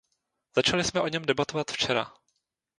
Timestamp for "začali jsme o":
0.55-1.07